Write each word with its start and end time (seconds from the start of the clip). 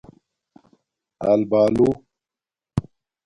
آلبالُو 1.31 1.89